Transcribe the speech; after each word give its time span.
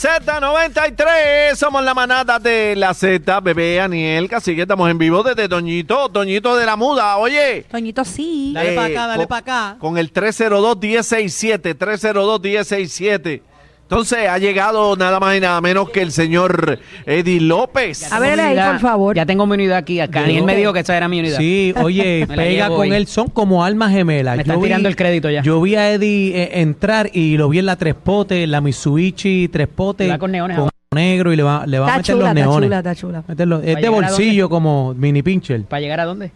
Z93, 0.00 1.54
somos 1.56 1.84
la 1.84 1.92
manada 1.92 2.38
de 2.38 2.74
la 2.74 2.94
Z, 2.94 3.38
bebé 3.40 3.82
Aniel, 3.82 4.30
así 4.32 4.56
que 4.56 4.62
estamos 4.62 4.90
en 4.90 4.96
vivo 4.96 5.22
desde 5.22 5.46
Toñito, 5.46 6.08
Toñito 6.08 6.56
de 6.56 6.64
la 6.64 6.74
Muda, 6.74 7.18
oye. 7.18 7.66
Toñito, 7.70 8.02
sí. 8.06 8.52
Dale 8.54 8.72
Eh, 8.72 8.76
para 8.76 8.86
acá, 8.86 9.06
dale 9.08 9.26
para 9.26 9.40
acá. 9.40 9.76
Con 9.78 9.98
el 9.98 10.10
302-167, 10.10 11.74
302-167. 11.74 13.42
Entonces 13.90 14.28
ha 14.28 14.38
llegado 14.38 14.94
nada 14.94 15.18
más 15.18 15.36
y 15.36 15.40
nada 15.40 15.60
menos 15.60 15.90
que 15.90 16.00
el 16.00 16.12
señor 16.12 16.78
Eddie 17.06 17.40
López. 17.40 18.12
A 18.12 18.20
ver, 18.20 18.38
ahí, 18.38 18.56
por 18.56 18.78
favor. 18.78 19.16
Ya 19.16 19.26
tengo 19.26 19.46
mi 19.46 19.54
unidad 19.54 19.78
aquí. 19.78 19.98
Acá. 19.98 20.30
Y 20.30 20.36
él 20.36 20.44
me 20.44 20.54
dijo 20.54 20.72
que 20.72 20.78
esa 20.78 20.96
era 20.96 21.08
mi 21.08 21.18
unidad. 21.18 21.38
Sí, 21.38 21.74
oye, 21.82 22.24
Me 22.28 22.36
la 22.36 22.42
pega 22.44 22.64
llevo 22.66 22.76
con 22.76 22.88
hoy. 22.88 22.94
él, 22.96 23.06
son 23.08 23.26
como 23.30 23.64
almas 23.64 23.90
gemelas. 23.90 24.36
Me 24.36 24.42
están 24.42 24.62
tirando 24.62 24.88
el 24.88 24.94
crédito 24.94 25.28
ya. 25.28 25.42
Yo 25.42 25.60
vi 25.60 25.74
a 25.74 25.90
Eddie 25.90 26.40
eh, 26.40 26.60
entrar 26.60 27.10
y 27.12 27.36
lo 27.36 27.48
vi 27.48 27.58
en 27.58 27.66
la 27.66 27.74
tres 27.74 27.96
potes, 27.96 28.48
la 28.48 28.60
Mitsubishi 28.60 29.48
tres 29.48 29.66
potes. 29.66 30.08
Va 30.08 30.18
con 30.18 30.30
neones 30.30 30.54
con 30.56 30.62
ahora. 30.66 30.72
negro 30.94 31.32
y 31.32 31.36
le 31.36 31.42
va, 31.42 31.66
le 31.66 31.80
va 31.80 31.86
a 31.86 31.88
Está 31.88 31.98
meter 31.98 32.14
chula, 32.14 32.22
los 32.28 32.28
está 32.36 32.40
neones. 32.48 32.66
chula, 32.68 32.78
está 32.78 32.94
chula. 32.94 33.24
Meterlo- 33.26 33.60
es 33.64 33.66
¿Va 33.66 33.72
a 33.72 33.74
de 33.74 33.80
llegar 33.88 34.04
a 34.04 34.06
bolsillo 34.08 34.48
como 34.48 34.94
mini 34.94 35.22
pincher. 35.24 35.62
¿Para 35.64 35.80
llegar 35.80 35.98
a 35.98 36.04
dónde? 36.04 36.30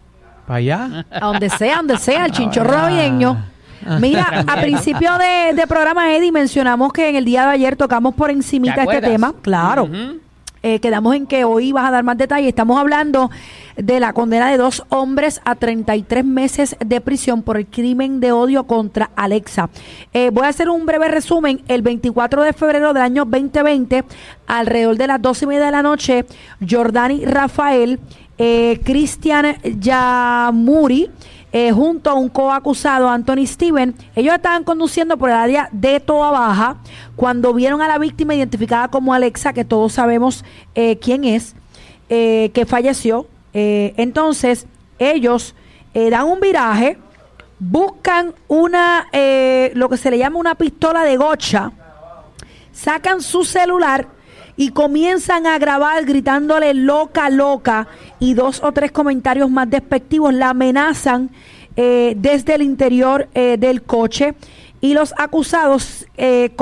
Para 0.48 0.58
allá. 0.58 1.06
A 1.08 1.26
donde 1.26 1.48
sea, 1.50 1.76
donde 1.76 1.98
sea, 1.98 2.26
el 2.26 2.32
chinchorro 2.32 2.72
navideño. 2.72 3.53
Mira, 4.00 4.44
a 4.46 4.60
principio 4.60 5.10
de, 5.18 5.54
de 5.54 5.66
programa, 5.66 6.14
Eddie, 6.14 6.32
mencionamos 6.32 6.92
que 6.92 7.08
en 7.08 7.16
el 7.16 7.24
día 7.24 7.46
de 7.46 7.52
ayer 7.52 7.76
tocamos 7.76 8.14
por 8.14 8.30
encimita 8.30 8.84
¿Te 8.86 8.96
este 8.96 9.00
tema. 9.00 9.34
Claro. 9.42 9.88
Eh, 10.66 10.80
quedamos 10.80 11.14
en 11.14 11.26
que 11.26 11.44
hoy 11.44 11.72
vas 11.72 11.86
a 11.86 11.90
dar 11.90 12.04
más 12.04 12.16
detalles. 12.16 12.48
Estamos 12.48 12.80
hablando 12.80 13.30
de 13.76 14.00
la 14.00 14.14
condena 14.14 14.50
de 14.50 14.56
dos 14.56 14.82
hombres 14.88 15.42
a 15.44 15.56
33 15.56 16.24
meses 16.24 16.74
de 16.82 17.02
prisión 17.02 17.42
por 17.42 17.58
el 17.58 17.66
crimen 17.66 18.18
de 18.18 18.32
odio 18.32 18.64
contra 18.64 19.10
Alexa. 19.14 19.68
Eh, 20.14 20.30
voy 20.32 20.46
a 20.46 20.48
hacer 20.48 20.70
un 20.70 20.86
breve 20.86 21.08
resumen. 21.08 21.60
El 21.68 21.82
24 21.82 22.42
de 22.42 22.54
febrero 22.54 22.94
del 22.94 23.02
año 23.02 23.26
2020, 23.26 24.04
alrededor 24.46 24.96
de 24.96 25.06
las 25.06 25.20
12 25.20 25.44
y 25.44 25.48
media 25.48 25.66
de 25.66 25.70
la 25.70 25.82
noche, 25.82 26.24
Jordani 26.66 27.26
Rafael, 27.26 28.00
eh, 28.38 28.80
Cristian 28.82 29.56
Yamuri, 29.62 31.10
eh, 31.56 31.70
junto 31.70 32.10
a 32.10 32.14
un 32.14 32.28
coacusado, 32.28 33.08
Anthony 33.08 33.46
Steven, 33.46 33.94
ellos 34.16 34.34
estaban 34.34 34.64
conduciendo 34.64 35.16
por 35.16 35.30
el 35.30 35.36
área 35.36 35.68
de 35.70 36.00
Toa 36.00 36.32
Baja 36.32 36.78
cuando 37.14 37.54
vieron 37.54 37.80
a 37.80 37.86
la 37.86 37.96
víctima 37.98 38.34
identificada 38.34 38.88
como 38.88 39.14
Alexa, 39.14 39.52
que 39.52 39.64
todos 39.64 39.92
sabemos 39.92 40.44
eh, 40.74 40.98
quién 40.98 41.22
es, 41.22 41.54
eh, 42.08 42.50
que 42.52 42.66
falleció. 42.66 43.28
Entonces, 43.52 44.66
ellos 44.98 45.54
dan 45.94 46.26
un 46.26 46.40
viraje, 46.40 46.98
buscan 47.60 48.34
una, 48.48 49.06
lo 49.74 49.88
que 49.88 49.96
se 49.96 50.10
le 50.10 50.18
llama 50.18 50.40
una 50.40 50.56
pistola 50.56 51.04
de 51.04 51.16
gocha, 51.16 51.70
sacan 52.72 53.22
su 53.22 53.44
celular 53.44 54.08
y 54.56 54.70
comienzan 54.70 55.46
a 55.46 55.58
grabar 55.58 56.04
gritándole 56.04 56.74
loca, 56.74 57.28
loca 57.30 57.88
y 58.20 58.34
dos 58.34 58.62
o 58.62 58.72
tres 58.72 58.92
comentarios 58.92 59.50
más 59.50 59.68
despectivos. 59.68 60.32
La 60.32 60.50
amenazan 60.50 61.30
eh, 61.76 62.14
desde 62.16 62.54
el 62.54 62.62
interior 62.62 63.28
eh, 63.34 63.56
del 63.58 63.82
coche 63.82 64.34
y 64.80 64.94
los 64.94 65.14
acusados 65.16 66.06
eh, 66.16 66.52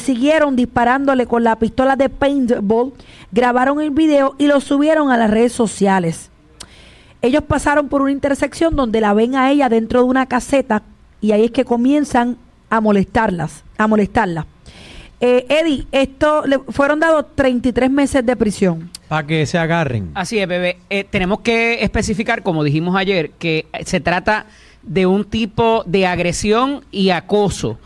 siguieron 0.00 0.56
disparándole 0.56 1.26
con 1.26 1.44
la 1.44 1.56
pistola 1.56 1.96
de 1.96 2.08
paintball, 2.08 2.92
grabaron 3.32 3.80
el 3.80 3.90
video 3.90 4.34
y 4.36 4.46
lo 4.46 4.60
subieron 4.60 5.10
a 5.10 5.16
las 5.16 5.30
redes 5.30 5.52
sociales. 5.52 6.30
Ellos 7.22 7.42
pasaron 7.44 7.88
por 7.88 8.02
una 8.02 8.12
intersección 8.12 8.76
donde 8.76 9.00
la 9.00 9.14
ven 9.14 9.36
a 9.36 9.50
ella 9.50 9.68
dentro 9.68 10.00
de 10.00 10.06
una 10.06 10.26
caseta 10.26 10.82
y 11.20 11.32
ahí 11.32 11.46
es 11.46 11.50
que 11.50 11.64
comienzan 11.64 12.36
a 12.70 12.80
molestarlas, 12.80 13.64
a 13.76 13.86
molestarla. 13.86 14.46
Eh, 15.20 15.46
Eddie, 15.48 15.86
esto 15.90 16.46
le 16.46 16.60
fueron 16.68 17.00
dados 17.00 17.26
33 17.34 17.90
meses 17.90 18.24
de 18.24 18.36
prisión. 18.36 18.90
Para 19.08 19.26
que 19.26 19.46
se 19.46 19.58
agarren. 19.58 20.10
Así 20.14 20.38
es, 20.38 20.46
bebé. 20.46 20.78
Eh, 20.90 21.04
tenemos 21.04 21.40
que 21.40 21.82
especificar, 21.82 22.42
como 22.42 22.62
dijimos 22.62 22.94
ayer, 22.94 23.30
que 23.30 23.66
se 23.84 24.00
trata 24.00 24.46
de 24.82 25.06
un 25.06 25.24
tipo 25.24 25.82
de 25.86 26.06
agresión 26.06 26.84
y 26.90 27.10
acoso. 27.10 27.78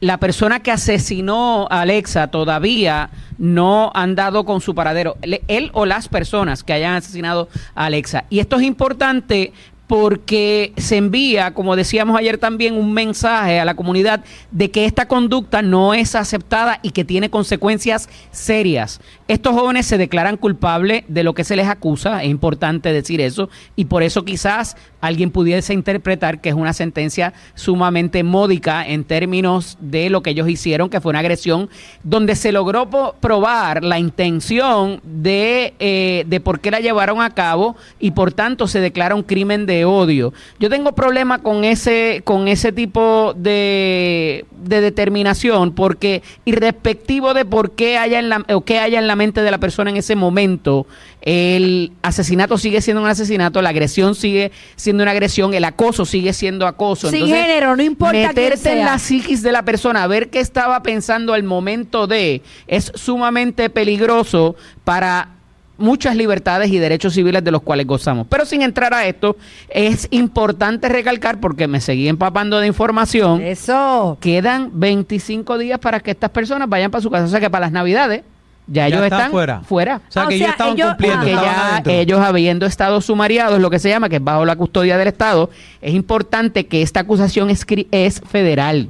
La 0.00 0.18
persona 0.18 0.60
que 0.60 0.72
asesinó 0.72 1.68
a 1.70 1.82
Alexa 1.82 2.28
todavía 2.28 3.10
no 3.38 3.92
han 3.94 4.16
dado 4.16 4.44
con 4.44 4.60
su 4.60 4.74
paradero. 4.74 5.16
Él 5.46 5.70
o 5.74 5.86
las 5.86 6.08
personas 6.08 6.64
que 6.64 6.72
hayan 6.72 6.94
asesinado 6.94 7.48
a 7.74 7.84
Alexa. 7.84 8.24
Y 8.28 8.40
esto 8.40 8.56
es 8.56 8.62
importante 8.62 9.52
porque 9.92 10.72
se 10.78 10.96
envía, 10.96 11.52
como 11.52 11.76
decíamos 11.76 12.18
ayer 12.18 12.38
también, 12.38 12.76
un 12.76 12.94
mensaje 12.94 13.60
a 13.60 13.66
la 13.66 13.74
comunidad 13.74 14.24
de 14.50 14.70
que 14.70 14.86
esta 14.86 15.06
conducta 15.06 15.60
no 15.60 15.92
es 15.92 16.14
aceptada 16.14 16.80
y 16.80 16.92
que 16.92 17.04
tiene 17.04 17.28
consecuencias 17.28 18.08
serias. 18.30 19.02
Estos 19.28 19.52
jóvenes 19.52 19.84
se 19.84 19.98
declaran 19.98 20.38
culpables 20.38 21.04
de 21.08 21.22
lo 21.24 21.34
que 21.34 21.44
se 21.44 21.56
les 21.56 21.68
acusa, 21.68 22.22
es 22.22 22.30
importante 22.30 22.90
decir 22.90 23.20
eso, 23.20 23.50
y 23.76 23.84
por 23.84 24.02
eso 24.02 24.24
quizás 24.24 24.78
alguien 25.02 25.30
pudiese 25.30 25.74
interpretar 25.74 26.40
que 26.40 26.48
es 26.48 26.54
una 26.54 26.72
sentencia 26.72 27.34
sumamente 27.54 28.22
módica 28.22 28.86
en 28.86 29.04
términos 29.04 29.76
de 29.80 30.08
lo 30.08 30.22
que 30.22 30.30
ellos 30.30 30.48
hicieron, 30.48 30.88
que 30.88 31.02
fue 31.02 31.10
una 31.10 31.18
agresión, 31.18 31.68
donde 32.02 32.36
se 32.36 32.52
logró 32.52 32.88
probar 33.20 33.84
la 33.84 33.98
intención 33.98 35.00
de, 35.02 35.74
eh, 35.80 36.24
de 36.28 36.40
por 36.40 36.60
qué 36.60 36.70
la 36.70 36.80
llevaron 36.80 37.20
a 37.20 37.34
cabo 37.34 37.76
y 38.00 38.12
por 38.12 38.32
tanto 38.32 38.66
se 38.68 38.80
declara 38.80 39.14
un 39.14 39.22
crimen 39.22 39.66
de 39.66 39.81
odio. 39.84 40.32
Yo 40.58 40.70
tengo 40.70 40.92
problema 40.94 41.38
con 41.38 41.64
ese, 41.64 42.22
con 42.24 42.48
ese 42.48 42.72
tipo 42.72 43.34
de, 43.36 44.44
de 44.62 44.80
determinación 44.80 45.72
porque 45.72 46.22
irrespectivo 46.44 47.34
de 47.34 47.44
por 47.44 47.72
qué 47.72 47.98
haya 47.98 48.18
en 48.18 48.28
la, 48.28 48.44
o 48.52 48.62
qué 48.62 48.78
haya 48.78 48.98
en 48.98 49.06
la 49.06 49.16
mente 49.16 49.42
de 49.42 49.50
la 49.50 49.58
persona 49.58 49.90
en 49.90 49.96
ese 49.96 50.16
momento, 50.16 50.86
el 51.22 51.92
asesinato 52.02 52.58
sigue 52.58 52.80
siendo 52.80 53.02
un 53.02 53.08
asesinato, 53.08 53.62
la 53.62 53.70
agresión 53.70 54.14
sigue 54.14 54.52
siendo 54.76 55.02
una 55.02 55.12
agresión, 55.12 55.54
el 55.54 55.64
acoso 55.64 56.04
sigue 56.04 56.32
siendo 56.32 56.66
acoso. 56.66 57.10
Sin 57.10 57.26
género, 57.26 57.76
no 57.76 57.82
importa 57.82 58.12
Meterte 58.12 58.72
en 58.72 58.84
la 58.84 58.98
psiquis 58.98 59.42
de 59.42 59.52
la 59.52 59.64
persona, 59.64 60.06
ver 60.06 60.30
qué 60.30 60.40
estaba 60.40 60.82
pensando 60.82 61.32
al 61.32 61.44
momento 61.44 62.06
de, 62.06 62.42
es 62.66 62.92
sumamente 62.94 63.70
peligroso 63.70 64.56
para 64.84 65.41
muchas 65.78 66.14
libertades 66.14 66.70
y 66.70 66.78
derechos 66.78 67.14
civiles 67.14 67.42
de 67.42 67.50
los 67.50 67.62
cuales 67.62 67.86
gozamos. 67.86 68.26
Pero 68.28 68.44
sin 68.46 68.62
entrar 68.62 68.94
a 68.94 69.06
esto, 69.06 69.36
es 69.68 70.06
importante 70.10 70.88
recalcar, 70.88 71.40
porque 71.40 71.66
me 71.66 71.80
seguí 71.80 72.08
empapando 72.08 72.60
de 72.60 72.66
información, 72.68 73.40
Eso. 73.42 74.16
quedan 74.20 74.70
25 74.74 75.58
días 75.58 75.78
para 75.78 76.00
que 76.00 76.10
estas 76.12 76.30
personas 76.30 76.68
vayan 76.68 76.90
para 76.90 77.02
su 77.02 77.10
casa. 77.10 77.24
O 77.24 77.28
sea 77.28 77.40
que 77.40 77.50
para 77.50 77.66
las 77.66 77.72
navidades 77.72 78.22
ya, 78.68 78.82
Ya 78.82 78.86
ellos 78.96 79.02
están 79.04 79.18
están 79.18 79.30
fuera. 79.32 79.60
fuera. 79.62 79.96
O 80.08 80.12
sea, 80.12 80.22
Ah, 80.22 80.26
o 80.26 80.28
que 80.28 80.36
sea, 80.38 80.44
ellos 80.46 80.52
estaban 80.52 80.74
ellos- 80.74 80.88
cumpliendo. 80.90 81.18
Porque 81.18 81.32
estaban 81.32 81.54
ya 81.56 81.70
adentro. 81.72 81.92
ellos 81.92 82.20
habiendo 82.20 82.66
estado 82.66 83.00
sumariados, 83.00 83.60
lo 83.60 83.70
que 83.70 83.78
se 83.80 83.88
llama, 83.88 84.08
que 84.08 84.16
es 84.16 84.24
bajo 84.24 84.44
la 84.44 84.54
custodia 84.54 84.96
del 84.96 85.08
Estado, 85.08 85.50
es 85.80 85.94
importante 85.94 86.66
que 86.66 86.80
esta 86.82 87.00
acusación 87.00 87.50
es 87.50 88.20
federal. 88.20 88.88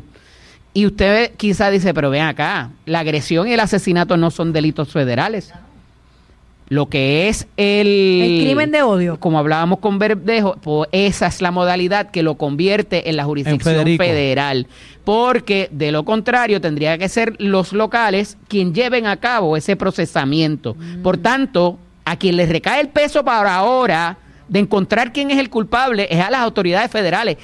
Y 0.75 0.87
usted 0.87 1.33
quizá 1.37 1.71
dice, 1.71 1.95
pero 1.95 2.11
ven 2.11 2.23
acá, 2.23 2.71
la 2.87 3.01
agresión 3.01 3.49
y 3.49 3.53
el 3.53 3.61
asesinato 3.61 4.17
no 4.19 4.31
son 4.31 4.53
delitos 4.53 4.91
federales. 4.91 5.53
Lo 6.73 6.89
que 6.89 7.29
es 7.29 7.47
el... 7.59 7.87
El 7.87 8.45
crimen 8.47 8.71
de 8.71 8.81
odio. 8.81 9.21
Como 9.21 9.39
hablábamos 9.39 9.81
con 9.81 9.99
Verdejo, 9.99 10.57
pues 10.63 10.89
esa 10.93 11.27
es 11.27 11.43
la 11.43 11.51
modalidad 11.51 12.11
que 12.11 12.23
lo 12.23 12.37
convierte 12.37 13.11
en 13.11 13.19
la 13.19 13.25
jurisdicción 13.25 13.85
federal. 13.99 14.67
Porque 15.05 15.69
de 15.71 15.93
lo 15.93 16.07
contrario 16.07 16.63
tendría 16.63 16.97
que 16.97 17.11
ser 17.11 17.37
los 17.39 17.75
locales 17.75 18.39
quien 18.49 18.73
lleven 18.73 19.07
a 19.07 19.19
cabo 19.19 19.59
ese 19.59 19.77
procesamiento. 19.77 20.75
Por 21.03 21.19
tanto, 21.19 21.79
a 22.07 22.17
quien 22.17 22.39
les 22.39 22.49
recae 22.49 22.81
el 22.81 22.89
peso 22.89 23.23
para 23.23 23.55
ahora 23.55 24.17
de 24.49 24.61
encontrar 24.61 25.13
quién 25.13 25.31
es 25.31 25.39
el 25.39 25.51
culpable 25.51 26.09
es 26.09 26.21
a 26.21 26.31
las 26.31 26.41
autoridades 26.41 26.91
federales. 26.91 27.37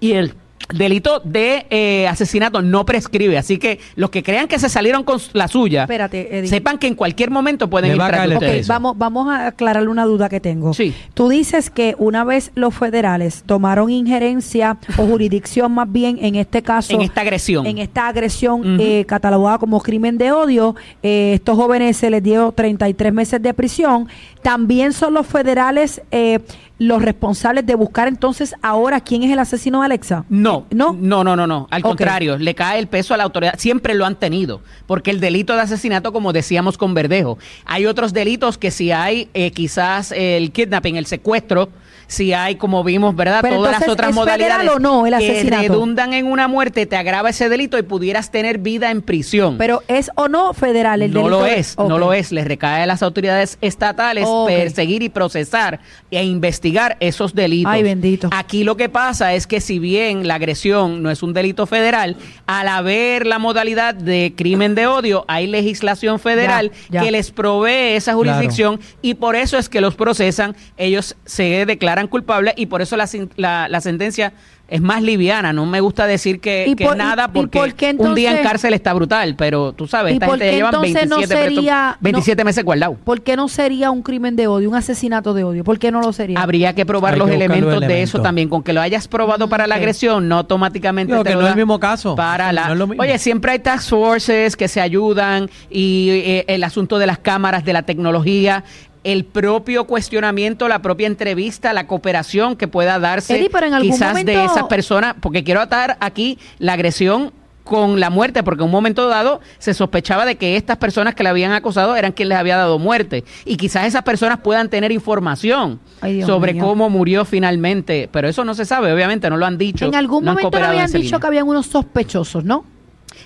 Y 0.00 0.14
el 0.14 0.34
delito 0.72 1.20
de 1.20 1.66
eh, 1.70 2.06
asesinato 2.08 2.62
no 2.62 2.84
prescribe. 2.86 3.38
Así 3.38 3.58
que 3.58 3.78
los 3.96 4.10
que 4.10 4.22
crean 4.22 4.48
que 4.48 4.58
se 4.58 4.68
salieron 4.68 5.04
con 5.04 5.18
la 5.32 5.48
suya, 5.48 5.82
Espérate, 5.82 6.38
Eddie. 6.38 6.48
sepan 6.48 6.78
que 6.78 6.86
en 6.86 6.94
cualquier 6.94 7.30
momento 7.30 7.68
pueden 7.70 7.92
ir 7.92 8.00
va 8.00 8.06
a 8.06 8.08
tras 8.08 8.22
de 8.22 8.28
caer 8.28 8.30
el 8.30 8.36
Ok, 8.36 8.42
ustedes. 8.42 8.60
peso. 8.62 8.72
vamos, 8.72 8.98
vamos 8.98 9.28
a 9.28 9.46
aclararle 9.48 9.88
una 9.88 10.04
duda 10.04 10.28
que 10.28 10.40
tengo. 10.40 10.74
Sí. 10.74 10.94
Tú 11.14 11.28
dices 11.28 11.70
que 11.70 11.94
una 11.98 12.24
vez 12.24 12.50
los 12.54 12.74
federales 12.74 13.42
tomaron 13.46 13.90
injerencia 13.90 14.78
o 14.96 15.06
jurisdicción 15.06 15.72
más 15.72 15.90
bien 15.90 16.18
en 16.20 16.34
este 16.36 16.62
caso. 16.62 16.92
En 16.92 17.00
esta 17.02 17.20
agresión. 17.22 17.66
En 17.66 17.78
esta 17.78 18.08
agresión 18.08 18.80
eh, 18.80 19.04
catalogada 19.06 19.58
como 19.58 19.80
crimen 19.80 20.18
de 20.18 20.32
odio, 20.32 20.74
eh, 21.02 21.32
estos 21.34 21.56
jóvenes 21.56 21.96
se 21.96 22.10
les 22.10 22.22
dio 22.22 22.52
33 22.52 23.12
meses 23.12 23.42
de 23.42 23.54
prisión. 23.54 24.08
También 24.42 24.92
son 24.92 25.14
los 25.14 25.26
federales 25.26 26.02
eh, 26.10 26.40
los 26.86 27.02
responsables 27.02 27.64
de 27.66 27.74
buscar 27.74 28.08
entonces 28.08 28.54
ahora 28.62 29.00
quién 29.00 29.22
es 29.22 29.30
el 29.30 29.38
asesino 29.38 29.80
de 29.80 29.86
Alexa. 29.86 30.24
No, 30.28 30.66
No. 30.70 30.92
no, 30.98 31.22
no, 31.24 31.36
no, 31.36 31.46
no. 31.46 31.68
Al 31.70 31.82
contrario, 31.82 32.38
le 32.38 32.54
cae 32.54 32.78
el 32.78 32.86
peso 32.88 33.14
a 33.14 33.16
la 33.16 33.24
autoridad. 33.24 33.54
Siempre 33.58 33.94
lo 33.94 34.04
han 34.06 34.16
tenido, 34.16 34.60
porque 34.86 35.10
el 35.10 35.20
delito 35.20 35.54
de 35.54 35.62
asesinato, 35.62 36.12
como 36.12 36.32
decíamos 36.32 36.76
con 36.78 36.94
Verdejo, 36.94 37.38
hay 37.64 37.86
otros 37.86 38.12
delitos 38.12 38.58
que 38.58 38.70
si 38.70 38.90
hay 38.92 39.28
eh, 39.34 39.50
quizás 39.52 40.12
el 40.12 40.50
kidnapping, 40.52 40.96
el 40.96 41.06
secuestro, 41.06 41.68
si 42.08 42.34
hay, 42.34 42.56
como 42.56 42.84
vimos, 42.84 43.16
¿verdad? 43.16 43.38
Pero 43.40 43.56
Todas 43.56 43.80
las 43.80 43.88
otras 43.88 44.10
¿es 44.10 44.14
federal 44.16 44.38
modalidades 44.58 44.70
o 44.70 44.78
no 44.80 45.06
el 45.06 45.16
que 45.18 45.30
asesinato? 45.30 45.62
redundan 45.62 46.12
en 46.12 46.26
una 46.26 46.46
muerte, 46.46 46.84
te 46.84 46.96
agrava 46.96 47.30
ese 47.30 47.48
delito 47.48 47.78
y 47.78 47.82
pudieras 47.82 48.30
tener 48.30 48.58
vida 48.58 48.90
en 48.90 49.00
prisión. 49.00 49.56
Pero 49.56 49.82
es 49.88 50.10
o 50.16 50.28
no 50.28 50.52
federal 50.52 51.00
el 51.00 51.10
no 51.12 51.20
delito? 51.20 51.40
lo 51.40 51.46
es, 51.46 51.78
no 51.78 51.96
lo 51.98 52.12
es. 52.12 52.30
Les 52.32 52.44
recae 52.46 52.82
a 52.82 52.86
las 52.86 53.02
autoridades 53.02 53.56
estatales 53.62 54.28
perseguir 54.46 55.02
y 55.02 55.08
procesar 55.08 55.80
e 56.10 56.22
investigar 56.22 56.71
esos 57.00 57.34
delitos. 57.34 57.72
Ay, 57.72 57.82
bendito. 57.82 58.28
Aquí 58.32 58.64
lo 58.64 58.76
que 58.76 58.88
pasa 58.88 59.34
es 59.34 59.46
que 59.46 59.60
si 59.60 59.78
bien 59.78 60.26
la 60.26 60.34
agresión 60.36 61.02
no 61.02 61.10
es 61.10 61.22
un 61.22 61.32
delito 61.32 61.66
federal, 61.66 62.16
al 62.46 62.68
haber 62.68 63.26
la 63.26 63.38
modalidad 63.38 63.94
de 63.94 64.34
crimen 64.36 64.74
de 64.74 64.86
odio, 64.86 65.24
hay 65.28 65.46
legislación 65.46 66.18
federal 66.18 66.70
Ya, 66.88 67.00
ya. 67.00 67.02
que 67.02 67.10
les 67.10 67.30
provee 67.30 67.94
esa 67.96 68.14
jurisdicción 68.14 68.80
y 69.02 69.14
por 69.14 69.36
eso 69.36 69.58
es 69.58 69.68
que 69.68 69.80
los 69.80 69.94
procesan, 69.94 70.54
ellos 70.76 71.16
se 71.24 71.66
declaran 71.66 72.08
culpables 72.08 72.54
y 72.56 72.66
por 72.66 72.82
eso 72.82 72.96
la, 72.96 73.06
sin- 73.06 73.30
la- 73.36 73.68
la 73.68 73.80
sentencia 73.80 74.32
es 74.72 74.80
más 74.80 75.02
liviana. 75.02 75.52
No 75.52 75.66
me 75.66 75.80
gusta 75.80 76.06
decir 76.06 76.40
que, 76.40 76.64
¿Y 76.66 76.74
que 76.74 76.84
por- 76.86 76.96
nada 76.96 77.28
porque 77.28 77.58
por 77.58 77.74
qué 77.74 77.94
un 77.98 78.14
día 78.14 78.36
en 78.36 78.42
cárcel 78.42 78.72
está 78.74 78.92
brutal, 78.94 79.34
pero 79.36 79.72
tú 79.72 79.86
sabes, 79.86 80.12
¿Y 80.12 80.14
esta 80.14 80.26
gente 80.28 80.46
ya 80.46 80.52
llevan 80.52 80.74
entonces 80.74 81.08
no 81.08 81.16
27, 81.16 81.34
presos- 81.44 81.54
sería- 81.56 81.88
no- 81.90 81.96
27 82.00 82.44
meses 82.44 82.64
guardados. 82.64 82.96
¿Por 83.04 83.20
qué 83.22 83.36
no 83.36 83.48
sería 83.48 83.90
un 83.90 84.02
crimen 84.02 84.34
de 84.34 84.46
odio, 84.46 84.68
un 84.70 84.74
asesinato 84.76 85.34
de 85.34 85.44
odio? 85.44 85.62
¿Por 85.64 85.78
qué 85.78 85.90
no 85.92 86.00
lo 86.00 86.12
sería? 86.12 86.40
Habría 86.40 86.74
que 86.74 86.86
probar 86.86 87.12
Hay 87.14 87.18
los 87.18 87.28
que 87.28 87.34
buscar 87.36 87.48
los 87.50 87.56
elementos 87.58 87.88
de 87.88 88.02
eso 88.02 88.20
también. 88.22 88.48
Con 88.48 88.62
que 88.62 88.72
lo 88.72 88.80
hayas 88.80 89.08
probado 89.08 89.48
para 89.48 89.66
la 89.66 89.74
agresión, 89.74 90.26
no 90.28 90.38
automáticamente 90.38 91.12
Digo 91.12 91.22
te 91.22 91.30
que 91.30 91.34
lo 91.34 91.42
no 91.42 91.46
es 91.48 91.52
el 91.52 91.56
mismo 91.58 91.78
caso. 91.78 92.14
Para 92.14 92.52
la... 92.52 92.74
No. 92.74 92.88
Oye, 92.98 93.18
siempre 93.18 93.52
hay 93.52 93.58
task 93.58 93.90
forces 93.90 94.56
que 94.56 94.68
se 94.68 94.80
ayudan 94.80 95.50
y 95.70 96.08
eh, 96.10 96.44
el 96.48 96.64
asunto 96.64 96.98
de 96.98 97.06
las 97.06 97.18
cámaras, 97.18 97.64
de 97.64 97.72
la 97.74 97.82
tecnología, 97.82 98.64
el 99.04 99.24
propio 99.24 99.84
cuestionamiento, 99.86 100.68
la 100.68 100.82
propia 100.82 101.06
entrevista, 101.06 101.72
la 101.72 101.86
cooperación 101.86 102.56
que 102.56 102.68
pueda 102.68 102.98
darse 102.98 103.36
Eddie, 103.36 103.50
pero 103.50 103.66
en 103.66 103.74
algún 103.74 103.90
quizás 103.90 104.24
de 104.24 104.44
esas 104.44 104.64
personas, 104.64 105.14
porque 105.20 105.44
quiero 105.44 105.60
atar 105.60 105.96
aquí 106.00 106.38
la 106.58 106.74
agresión 106.74 107.32
con 107.64 108.00
la 108.00 108.10
muerte, 108.10 108.42
porque 108.42 108.62
en 108.62 108.66
un 108.66 108.72
momento 108.72 109.08
dado 109.08 109.40
se 109.58 109.72
sospechaba 109.72 110.26
de 110.26 110.36
que 110.36 110.56
estas 110.56 110.78
personas 110.78 111.14
que 111.14 111.22
le 111.22 111.28
habían 111.28 111.52
acosado 111.52 111.94
eran 111.94 112.12
quien 112.12 112.28
les 112.28 112.38
había 112.38 112.56
dado 112.56 112.78
muerte. 112.78 113.24
Y 113.44 113.56
quizás 113.56 113.86
esas 113.86 114.02
personas 114.02 114.38
puedan 114.38 114.68
tener 114.68 114.90
información 114.90 115.80
Ay, 116.00 116.22
sobre 116.22 116.54
mío. 116.54 116.64
cómo 116.64 116.90
murió 116.90 117.24
finalmente, 117.24 118.08
pero 118.12 118.28
eso 118.28 118.44
no 118.44 118.54
se 118.54 118.64
sabe, 118.64 118.92
obviamente, 118.92 119.30
no 119.30 119.36
lo 119.36 119.46
han 119.46 119.58
dicho. 119.58 119.86
en 119.86 119.94
algún 119.94 120.24
no 120.24 120.32
momento 120.34 120.58
habían 120.58 120.86
dicho 120.86 120.98
línea. 120.98 121.20
que 121.20 121.26
habían 121.26 121.48
unos 121.48 121.66
sospechosos, 121.66 122.44
¿no? 122.44 122.64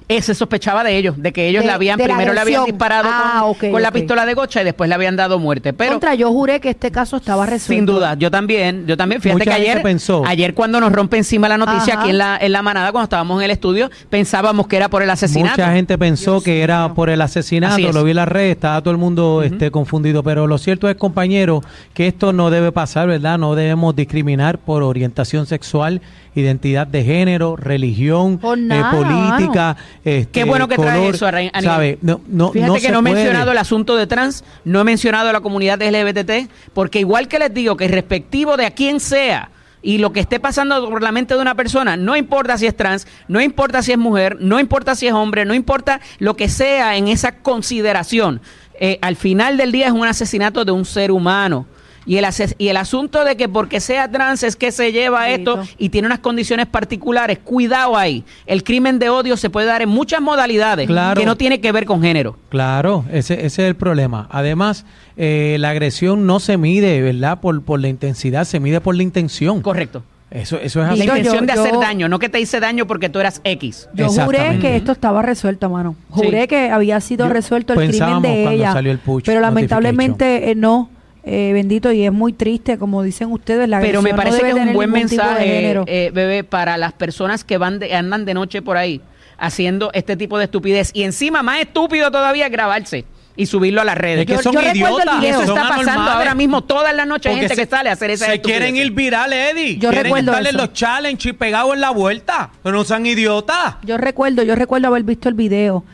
Eh, 0.09 0.23
se 0.23 0.37
sospechaba 0.37 0.85
de 0.85 0.97
ellos, 0.97 1.21
de 1.21 1.33
que 1.33 1.49
ellos 1.49 1.63
De- 1.65 1.67
le 1.67 1.73
habían, 1.73 1.99
la 1.99 2.05
primero 2.05 2.33
le 2.33 2.39
habían 2.41 2.65
disparado 2.65 3.09
Ah, 3.11 3.53
con, 3.59 3.73
con 3.73 3.83
la 3.83 3.91
pistola 3.91 4.25
de 4.25 4.35
gocha 4.35 4.61
y 4.63 4.65
después 4.65 4.89
le 4.89 4.95
habían 4.95 5.17
dado 5.17 5.41
muerte. 5.41 5.73
Pero 5.73 5.91
Contra, 5.93 6.15
yo 6.15 6.31
juré 6.31 6.61
que 6.61 6.71
este 6.71 6.93
caso 6.93 7.17
estaba 7.17 7.45
resuelto. 7.45 7.73
sin 7.75 7.87
duda, 7.87 8.15
yo 8.15 8.31
también, 8.31 8.87
yo 8.87 8.97
también, 8.97 9.21
fíjate 9.21 9.41
Mucha 9.41 9.57
que 9.57 9.63
ayer, 9.63 9.83
pensó. 9.83 10.23
ayer 10.25 10.55
cuando 10.55 10.79
nos 10.79 10.93
rompe 10.93 11.17
encima 11.17 11.49
la 11.49 11.59
noticia 11.59 11.95
Ajá. 11.95 12.03
aquí 12.03 12.11
en 12.11 12.19
la, 12.19 12.39
en 12.41 12.53
la 12.53 12.63
manada, 12.63 12.93
cuando 12.93 13.05
estábamos 13.07 13.41
en 13.41 13.47
el 13.47 13.51
estudio, 13.51 13.91
pensábamos 14.09 14.69
que 14.69 14.77
era 14.77 14.89
por 14.89 15.03
el 15.03 15.11
asesinato. 15.11 15.57
Mucha 15.61 15.73
gente 15.73 15.99
pensó 15.99 16.35
Dios 16.35 16.45
que 16.45 16.63
era 16.63 16.95
por 16.95 17.11
el 17.11 17.21
asesinato, 17.21 17.77
es. 17.89 17.93
lo 17.93 18.05
vi 18.05 18.11
en 18.11 18.17
las 18.17 18.29
redes, 18.29 18.53
estaba 18.53 18.81
todo 18.83 18.93
el 18.93 18.99
mundo 18.99 19.43
este, 19.43 19.73
confundido, 19.73 20.23
pero 20.23 20.47
lo 20.47 20.57
cierto 20.59 20.89
es, 20.89 20.95
compañero, 20.95 21.63
que 21.95 22.07
esto 22.07 22.33
no 22.33 22.51
debe 22.51 22.71
pasar, 22.71 23.09
¿verdad? 23.09 23.39
No 23.39 23.57
debemos 23.57 23.97
discriminar 23.97 24.59
por 24.59 24.85
orientación 24.85 25.47
sexual, 25.47 26.01
identidad 26.41 26.87
de 26.87 27.03
género, 27.05 27.57
religión, 27.57 28.39
Por 28.39 28.59
eh, 28.59 28.83
política. 28.91 29.77
este, 30.05 30.31
Qué 30.33 30.45
bueno 30.45 30.69
que 30.69 30.77
traes 30.77 30.99
color, 30.99 31.15
eso, 31.15 31.27
Arra- 31.27 31.39
Aniel. 31.53 31.65
¿sabe? 31.65 31.99
No, 32.03 32.21
no, 32.29 32.51
Fíjate 32.53 32.69
no 32.73 32.75
que 32.79 32.91
no 32.91 32.99
he 32.99 33.03
mencionado 33.03 33.53
el 33.53 33.59
asunto 33.59 33.97
de 33.97 34.07
trans, 34.07 34.45
no 34.65 34.81
he 34.81 34.85
mencionado 34.85 35.29
a 35.29 35.33
la 35.33 35.41
comunidad 35.41 35.81
LGBT, 35.83 36.49
porque 36.73 37.01
igual 37.01 37.29
que 37.29 37.39
les 37.39 37.53
digo 37.55 37.77
que 37.77 37.89
respectivo 37.89 38.57
de 38.57 38.67
a 38.67 38.71
quién 38.71 39.01
sea 39.01 39.51
y 39.83 39.99
lo 39.99 40.13
que 40.13 40.21
esté 40.21 40.41
pasando 40.41 40.89
por 40.91 41.03
la 41.03 41.13
mente 41.13 41.35
de 41.35 41.41
una 41.41 41.55
persona, 41.55 41.97
no 41.97 42.17
importa 42.17 42.59
si 42.59 42.67
es 42.67 42.77
trans, 42.77 43.07
no 43.29 43.41
importa 43.41 43.83
si 43.83 43.93
es 43.93 43.99
mujer, 43.99 44.37
no 44.41 44.59
importa 44.59 44.95
si 44.97 45.07
es 45.07 45.13
hombre, 45.13 45.45
no 45.45 45.55
importa 45.55 46.01
lo 46.19 46.35
que 46.35 46.49
sea 46.49 46.97
en 46.97 47.07
esa 47.09 47.37
consideración, 47.37 48.41
eh, 48.81 48.99
al 49.01 49.17
final 49.17 49.57
del 49.57 49.73
día 49.73 49.87
es 49.87 49.93
un 49.93 50.07
asesinato 50.07 50.65
de 50.65 50.73
un 50.73 50.85
ser 50.85 51.11
humano. 51.13 51.67
Y 52.07 52.19
el, 52.19 52.25
ases- 52.25 52.55
y 52.57 52.69
el 52.69 52.77
asunto 52.77 53.25
de 53.25 53.37
que 53.37 53.49
porque 53.49 53.81
sea 53.81 54.09
trans 54.11 54.45
es 54.45 54.55
que 54.55 54.71
se 54.71 54.93
lleva 54.93 55.29
esto 55.31 55.61
y 55.77 55.89
tiene 55.89 56.07
unas 56.07 56.21
condiciones 56.21 56.67
particulares, 56.67 57.39
cuidado 57.43 57.97
ahí. 57.97 58.23
El 58.47 58.63
crimen 58.63 59.01
de 59.01 59.09
odio 59.11 59.37
se 59.37 59.51
puede 59.51 59.67
dar 59.67 59.83
en 59.83 59.89
muchas 59.89 60.21
modalidades 60.21 60.87
Claro. 60.87 61.21
que 61.21 61.27
no 61.27 61.37
tiene 61.37 61.61
que 61.61 61.73
ver 61.73 61.85
con 61.85 62.01
género. 62.03 62.37
Claro, 62.49 63.05
ese, 63.13 63.35
ese 63.35 63.47
es 63.47 63.59
el 63.69 63.75
problema. 63.75 64.29
Además, 64.31 64.85
eh, 65.17 65.57
la 65.59 65.71
agresión 65.71 66.27
no 66.27 66.39
se 66.39 66.57
mide, 66.57 67.03
¿verdad? 67.03 67.41
Por, 67.41 67.61
por 67.63 67.81
la 67.81 67.89
intensidad, 67.89 68.45
se 68.45 68.61
mide 68.61 68.81
por 68.81 68.95
la 68.95 69.03
intención. 69.03 69.61
Correcto. 69.61 70.05
Eso, 70.31 70.59
eso 70.61 70.81
es 70.83 70.87
La 70.89 70.93
así. 70.93 71.07
Yo- 71.07 71.17
intención 71.17 71.47
de 71.47 71.55
yo- 71.55 71.61
hacer 71.63 71.75
daño, 71.79 72.09
no 72.09 72.19
que 72.19 72.29
te 72.29 72.39
hice 72.41 72.59
daño 72.61 72.87
porque 72.87 73.09
tú 73.09 73.19
eras 73.21 73.41
X. 73.45 73.89
Yo 73.95 74.09
juré 74.09 74.59
que 74.61 74.77
esto 74.77 74.93
estaba 74.93 75.23
resuelto, 75.23 75.71
mano. 75.71 75.95
Juré 76.11 76.43
Sí. 76.43 76.49
que 76.49 76.71
había 76.71 77.01
sido 77.01 77.27
Yo- 77.27 77.33
resuelto 77.33 77.73
el 77.73 77.89
crimen 77.91 78.23
de 78.23 78.43
cuando 78.43 78.51
ella. 78.51 78.73
salió 78.73 78.93
el 78.93 78.99
push 78.99 79.23
pero 79.25 79.41
lamentablemente 79.41 80.51
eh, 80.51 80.55
no. 80.55 80.91
Eh, 81.29 81.51
bendito, 81.53 81.91
y 81.91 82.05
es 82.05 82.13
muy 82.13 82.33
triste, 82.33 82.79
como 82.79 83.03
dicen 83.03 83.33
ustedes, 83.33 83.69
la 83.69 83.81
Pero 83.81 84.01
me 84.01 84.11
no 84.11 84.17
parece 84.17 84.43
que 84.43 84.49
es 84.51 84.55
un 84.55 84.73
buen 84.75 84.93
mensaje, 84.93 85.73
eh, 85.89 86.11
bebé, 86.15 86.45
para 86.45 86.77
las 86.77 86.93
personas 86.93 87.43
que 87.43 87.59
van 87.59 87.81
de- 87.81 87.93
andan 87.97 88.25
de 88.25 88.33
noche 88.33 88.63
por 88.63 88.77
ahí 88.77 89.01
haciendo 89.37 89.91
este 89.93 90.17
tipo 90.17 90.39
de 90.39 90.45
estupidez. 90.45 90.93
Y 90.95 91.03
encima, 91.03 91.43
más 91.43 91.61
estúpido 91.61 92.13
todavía, 92.13 92.49
grabarse 92.49 93.05
y 93.35 93.47
subirlo 93.47 93.81
a 93.81 93.85
las 93.85 93.99
redes. 93.99 94.21
Es 94.21 94.27
que 94.27 94.33
Yo- 94.35 94.43
son 94.43 94.53
yo 94.53 94.61
recuerdo 94.61 94.99
el 94.99 95.03
idiotas. 95.05 95.21
video. 95.21 95.29
Y 95.41 95.43
eso 95.43 95.47
son 95.47 95.57
está 95.59 95.69
pasando 95.69 95.91
anormales. 95.91 96.17
ahora 96.17 96.35
mismo 96.37 96.63
todas 96.63 96.95
las 96.95 97.07
noches. 97.09 97.37
Gente 97.37 97.57
que 97.57 97.67
sale 97.67 97.91
a 97.91 97.95
hacer 97.95 98.11
esa 98.13 98.27
Se 98.27 98.41
quieren 98.41 98.77
ir 98.77 98.93
virales, 98.93 99.53
Eddie. 99.53 99.75
Yo 99.79 99.91
quieren 99.91 100.05
recuerdo 100.05 100.31
estar 100.31 100.43
en 100.43 100.49
eso. 100.49 100.59
los 100.59 100.73
challenge 100.75 101.29
y 101.29 101.33
pegados 101.33 101.75
en 101.75 101.81
la 101.81 101.91
vuelta. 101.91 102.51
Pero 102.63 102.77
no 102.77 102.85
sean 102.85 103.05
idiotas. 103.05 103.75
Yo 103.83 103.99
recuerdo, 103.99 104.45
yo 104.45 104.55
recuerdo 104.55 104.87
haber 104.87 105.03
visto 105.03 105.29
el 105.29 105.35
video. 105.35 105.85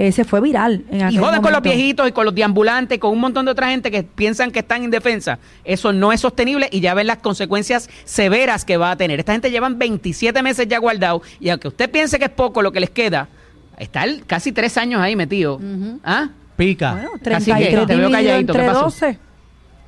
Eh, 0.00 0.12
se 0.12 0.24
fue 0.24 0.40
viral. 0.40 0.84
En 0.90 1.10
Y 1.10 1.18
joden 1.18 1.42
con 1.42 1.50
los 1.50 1.60
viejitos 1.60 2.08
y 2.08 2.12
con 2.12 2.24
los 2.24 2.32
deambulantes, 2.32 3.00
con 3.00 3.10
un 3.10 3.18
montón 3.18 3.44
de 3.46 3.50
otra 3.50 3.68
gente 3.70 3.90
que 3.90 4.04
piensan 4.04 4.52
que 4.52 4.60
están 4.60 4.84
indefensa. 4.84 5.40
Eso 5.64 5.92
no 5.92 6.12
es 6.12 6.20
sostenible 6.20 6.68
y 6.70 6.78
ya 6.78 6.94
ven 6.94 7.08
las 7.08 7.18
consecuencias 7.18 7.90
severas 8.04 8.64
que 8.64 8.76
va 8.76 8.92
a 8.92 8.96
tener. 8.96 9.18
Esta 9.18 9.32
gente 9.32 9.50
llevan 9.50 9.76
27 9.76 10.40
meses 10.40 10.68
ya 10.68 10.78
guardados 10.78 11.22
y 11.40 11.48
aunque 11.48 11.66
usted 11.66 11.90
piense 11.90 12.16
que 12.20 12.26
es 12.26 12.30
poco 12.30 12.62
lo 12.62 12.70
que 12.70 12.78
les 12.78 12.90
queda, 12.90 13.26
está 13.76 14.04
casi 14.28 14.52
tres 14.52 14.76
años 14.78 15.00
ahí 15.00 15.16
metido. 15.16 15.60
¿Ah? 16.04 16.28
Pica. 16.56 16.92
Bueno, 16.92 17.10
Casi 17.24 17.46
que, 17.52 17.56
33 17.70 17.86
te 17.88 17.96
veo 17.96 18.10
calladito, 18.10 18.52
¿qué 18.52 18.58
entre 18.60 18.66
pasó? 18.72 18.84
12. 18.84 19.18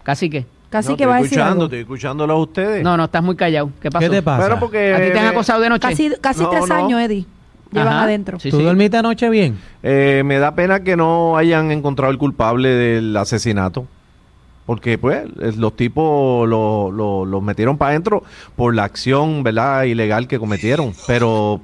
Casi 0.02 0.28
que. 0.28 0.46
Casi 0.70 0.88
No, 0.90 0.96
que 0.96 1.06
va 1.06 1.16
a 1.18 1.22
decir 1.22 1.40
algo. 1.40 1.64
estoy 1.64 1.80
escuchándolo 1.80 2.32
a 2.32 2.36
ustedes. 2.36 2.82
No, 2.82 2.96
no, 2.96 3.04
estás 3.04 3.22
muy 3.22 3.36
callado. 3.36 3.70
¿Qué 3.80 3.90
pasó? 3.90 4.08
¿Qué 4.10 4.16
te 4.16 4.22
pasa? 4.22 4.42
Pero 4.44 4.58
porque... 4.58 4.92
¿A 4.92 4.96
ti 4.98 5.12
te 5.12 5.18
han 5.20 5.26
acosado 5.26 5.60
de 5.60 5.68
noche? 5.68 5.88
Casi, 5.88 6.10
casi 6.20 6.42
No, 6.42 6.50
tres 6.50 6.68
no. 6.68 6.74
años, 6.74 7.00
Eddie. 7.00 7.26
Llevan 7.72 7.88
Ajá. 7.88 8.02
adentro. 8.02 8.40
Sí, 8.40 8.50
¿Tú 8.50 8.58
sí. 8.58 8.62
dormiste 8.64 8.96
anoche 8.96 9.28
bien? 9.30 9.58
Eh, 9.82 10.22
me 10.24 10.38
da 10.38 10.54
pena 10.54 10.82
que 10.82 10.96
no 10.96 11.36
hayan 11.36 11.70
encontrado 11.70 12.10
el 12.10 12.18
culpable 12.18 12.68
del 12.70 13.16
asesinato. 13.16 13.86
Porque, 14.66 14.98
pues, 14.98 15.24
es- 15.40 15.56
los 15.56 15.74
tipos 15.74 16.48
lo- 16.48 16.90
lo- 16.92 17.24
los 17.24 17.42
metieron 17.42 17.76
para 17.78 17.90
adentro 17.90 18.22
por 18.56 18.74
la 18.74 18.84
acción, 18.84 19.42
¿verdad?, 19.42 19.82
ilegal 19.84 20.28
que 20.28 20.38
cometieron. 20.38 20.92
Pero 21.06 21.60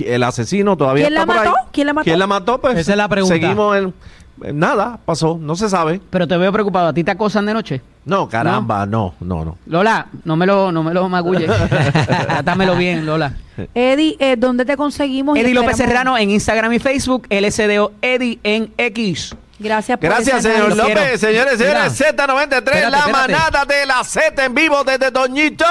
el 0.00 0.22
asesino 0.22 0.76
todavía 0.76 1.04
¿Quién 1.06 1.14
la 1.14 1.20
ahí. 1.22 1.26
mató? 1.26 1.54
¿Quién 1.72 1.86
la 1.86 1.92
mató? 1.94 2.04
¿Quién 2.04 2.18
la 2.18 2.26
mató? 2.26 2.60
Pues 2.60 2.76
Esa 2.78 2.92
es 2.92 2.96
la 2.98 3.08
pregunta. 3.08 3.34
Seguimos 3.34 3.76
en... 3.76 3.94
en 4.42 4.58
Nada, 4.58 4.98
pasó, 5.04 5.38
no 5.40 5.56
se 5.56 5.68
sabe. 5.68 6.00
Pero 6.10 6.26
te 6.26 6.36
veo 6.36 6.52
preocupado. 6.52 6.88
¿A 6.88 6.92
ti 6.92 7.02
te 7.04 7.10
acosan 7.10 7.46
de 7.46 7.54
noche? 7.54 7.80
No, 8.04 8.28
caramba, 8.28 8.86
no, 8.86 9.14
no, 9.20 9.44
no. 9.44 9.58
Lola, 9.66 10.06
no 10.24 10.36
me 10.36 10.46
lo, 10.46 10.70
no 10.70 10.82
me 10.82 10.94
lo 10.94 11.08
magulles. 11.08 11.50
Trátamelo 12.26 12.76
bien, 12.76 13.04
Lola. 13.04 13.32
Eddie, 13.74 14.16
eh, 14.20 14.36
¿dónde 14.36 14.64
te 14.64 14.76
conseguimos? 14.76 15.36
Eddie 15.38 15.54
López 15.54 15.76
Serrano 15.76 16.16
en 16.16 16.30
Instagram 16.30 16.72
y 16.72 16.78
Facebook, 16.78 17.26
LSDO 17.30 17.92
Eddie 18.02 18.38
en 18.42 18.72
X. 18.76 19.34
Gracias 19.58 19.98
por 19.98 20.10
Gracias, 20.10 20.42
señor 20.42 20.72
análisis. 20.72 20.82
López. 20.82 20.94
López. 20.96 21.20
Señores, 21.20 21.58
señores, 21.58 22.00
Z93, 22.00 22.52
Espérate, 22.52 22.90
la 22.90 22.98
espérate. 22.98 23.12
manada 23.32 23.64
de 23.64 23.86
la 23.86 24.04
Z 24.04 24.44
en 24.44 24.54
vivo 24.54 24.84
desde 24.84 25.10
Doñito. 25.10 25.64